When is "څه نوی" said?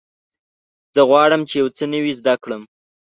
1.77-2.13